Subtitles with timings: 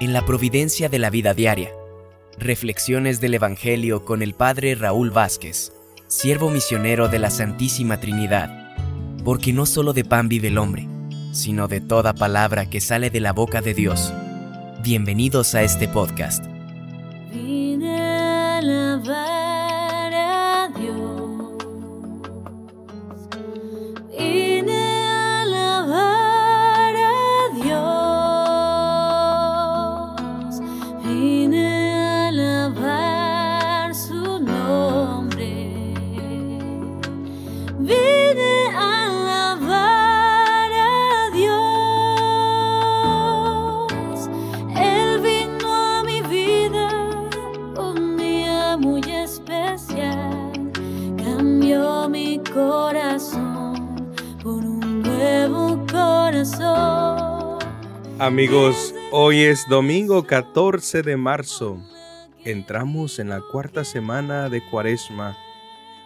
[0.00, 1.70] en la providencia de la vida diaria.
[2.38, 5.72] Reflexiones del Evangelio con el Padre Raúl Vázquez,
[6.06, 8.74] siervo misionero de la Santísima Trinidad,
[9.24, 10.88] porque no solo de pan vive el hombre,
[11.32, 14.12] sino de toda palabra que sale de la boca de Dios.
[14.82, 16.49] Bienvenidos a este podcast.
[58.18, 61.76] Amigos, hoy es domingo 14 de marzo.
[62.44, 65.36] Entramos en la cuarta semana de Cuaresma.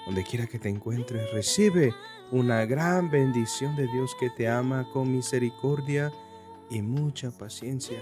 [0.07, 1.95] Donde quiera que te encuentres, recibe
[2.33, 6.11] una gran bendición de Dios que te ama con misericordia
[6.71, 8.01] y mucha paciencia.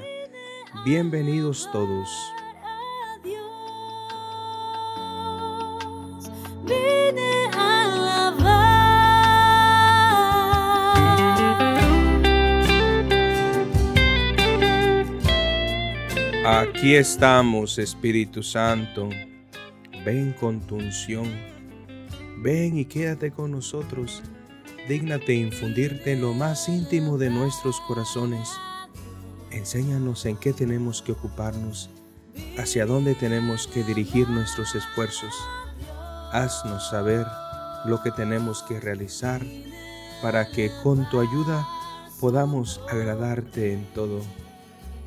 [0.86, 2.08] Bienvenidos todos.
[16.82, 19.08] Aquí estamos, Espíritu Santo.
[20.04, 21.30] Ven con tu unción.
[22.38, 24.20] Ven y quédate con nosotros.
[24.88, 28.48] Dígnate infundirte en lo más íntimo de nuestros corazones.
[29.52, 31.88] Enséñanos en qué tenemos que ocuparnos,
[32.58, 35.36] hacia dónde tenemos que dirigir nuestros esfuerzos.
[36.32, 37.24] Haznos saber
[37.84, 39.40] lo que tenemos que realizar
[40.20, 41.64] para que con tu ayuda
[42.18, 44.20] podamos agradarte en todo.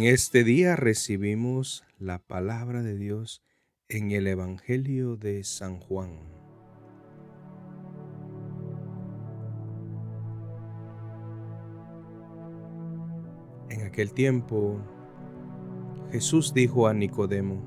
[0.00, 3.42] En este día recibimos la palabra de Dios
[3.86, 6.20] en el Evangelio de San Juan.
[13.68, 14.80] En aquel tiempo,
[16.10, 17.62] Jesús dijo a Nicodemo,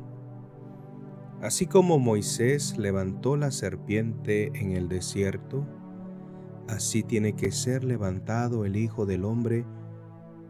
[1.40, 5.68] Así como Moisés levantó la serpiente en el desierto,
[6.68, 9.68] así tiene que ser levantado el Hijo del Hombre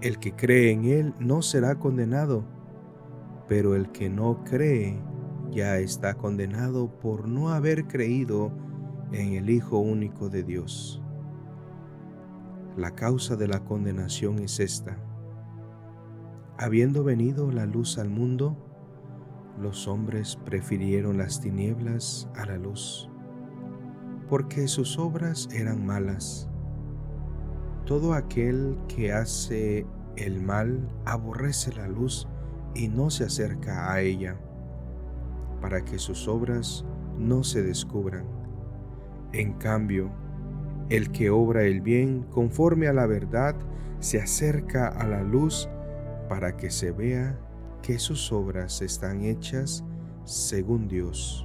[0.00, 2.42] El que cree en Él no será condenado,
[3.46, 4.98] pero el que no cree
[5.50, 8.50] ya está condenado por no haber creído
[9.12, 11.02] en el Hijo único de Dios.
[12.78, 14.96] La causa de la condenación es esta.
[16.56, 18.56] Habiendo venido la luz al mundo,
[19.60, 23.10] los hombres prefirieron las tinieblas a la luz,
[24.30, 26.49] porque sus obras eran malas
[27.90, 29.84] todo aquel que hace
[30.14, 32.28] el mal aborrece la luz
[32.72, 34.36] y no se acerca a ella,
[35.60, 36.84] para que sus obras
[37.18, 38.26] no se descubran.
[39.32, 40.08] En cambio,
[40.88, 43.56] el que obra el bien conforme a la verdad
[43.98, 45.68] se acerca a la luz
[46.28, 47.40] para que se vea
[47.82, 49.84] que sus obras están hechas
[50.22, 51.44] según Dios.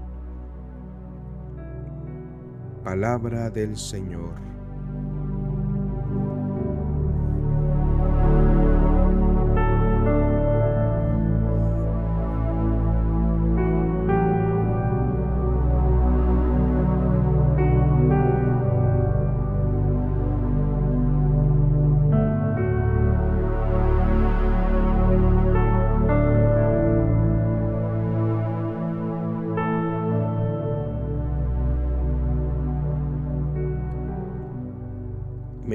[2.84, 4.55] Palabra del Señor.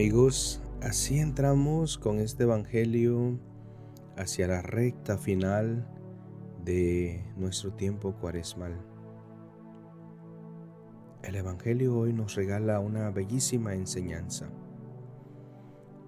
[0.00, 3.38] Amigos, así entramos con este Evangelio
[4.16, 5.86] hacia la recta final
[6.64, 8.80] de nuestro tiempo cuaresmal.
[11.22, 14.48] El Evangelio hoy nos regala una bellísima enseñanza.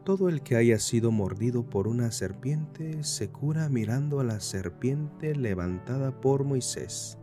[0.04, 5.34] Todo el que haya sido mordido por una serpiente se cura mirando a la serpiente
[5.34, 7.18] levantada por Moisés.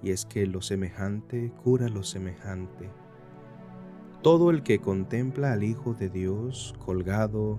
[0.00, 2.99] Y es que lo semejante cura lo semejante.
[4.22, 7.58] Todo el que contempla al Hijo de Dios colgado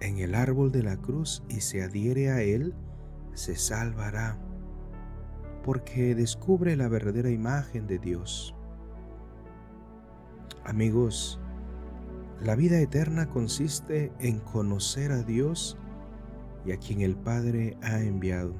[0.00, 2.74] en el árbol de la cruz y se adhiere a él,
[3.34, 4.38] se salvará
[5.62, 8.54] porque descubre la verdadera imagen de Dios.
[10.64, 11.38] Amigos,
[12.40, 15.76] la vida eterna consiste en conocer a Dios
[16.64, 18.54] y a quien el Padre ha enviado.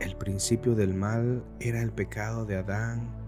[0.00, 3.21] El principio del mal era el pecado de Adán,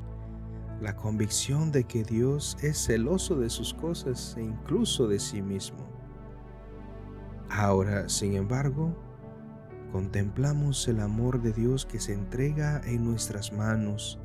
[0.81, 5.79] la convicción de que Dios es celoso de sus cosas e incluso de sí mismo.
[7.49, 8.95] Ahora, sin embargo,
[9.93, 14.19] contemplamos el amor de Dios que se entrega en nuestras manos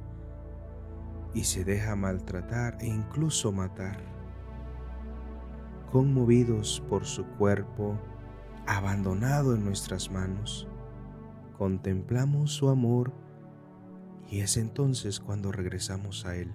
[1.34, 4.00] y se deja maltratar e incluso matar.
[5.92, 8.00] Conmovidos por su cuerpo,
[8.66, 10.68] abandonado en nuestras manos,
[11.58, 13.14] contemplamos su amor
[14.30, 16.52] y es entonces cuando regresamos a Él.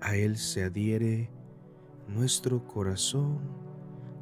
[0.00, 1.30] A Él se adhiere
[2.06, 3.38] nuestro corazón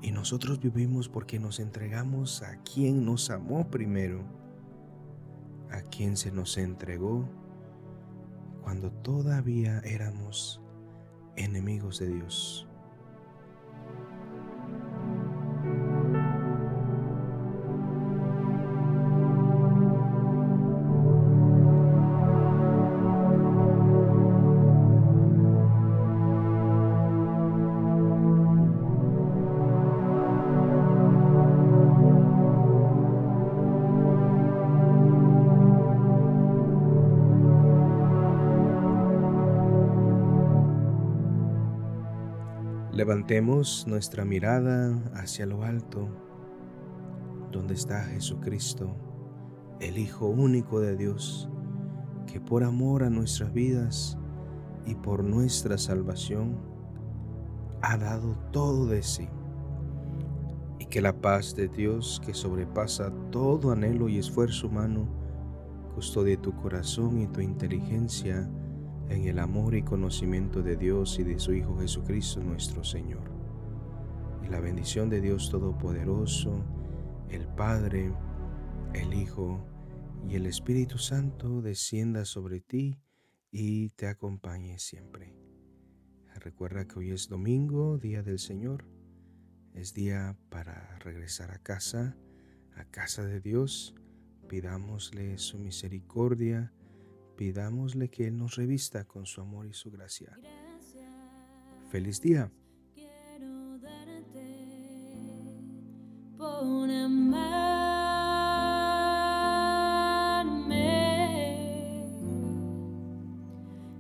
[0.01, 4.25] y nosotros vivimos porque nos entregamos a quien nos amó primero,
[5.71, 7.29] a quien se nos entregó
[8.63, 10.61] cuando todavía éramos
[11.37, 12.69] enemigos de Dios.
[43.03, 46.09] Levantemos nuestra mirada hacia lo alto,
[47.51, 48.95] donde está Jesucristo,
[49.81, 51.51] el Hijo único de Dios,
[52.29, 54.17] que por amor a nuestras vidas
[54.87, 56.61] y por nuestra salvación
[57.81, 59.29] ha dado todo de sí.
[60.79, 65.09] Y que la paz de Dios, que sobrepasa todo anhelo y esfuerzo humano,
[65.97, 68.49] custodie tu corazón y tu inteligencia,
[69.09, 73.31] en el amor y conocimiento de Dios y de su Hijo Jesucristo nuestro Señor.
[74.45, 76.65] Y la bendición de Dios Todopoderoso,
[77.29, 78.13] el Padre,
[78.95, 79.65] el Hijo
[80.29, 83.01] y el Espíritu Santo descienda sobre ti
[83.51, 85.35] y te acompañe siempre.
[86.37, 88.85] Recuerda que hoy es domingo, día del Señor.
[89.75, 92.17] Es día para regresar a casa,
[92.75, 93.94] a casa de Dios.
[94.49, 96.73] Pidámosle su misericordia
[97.36, 100.39] Pidámosle que Él nos revista con su amor y su gracia.
[101.91, 102.51] Feliz día.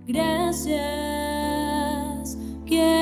[0.06, 0.76] Gracias,
[2.66, 3.01] quiero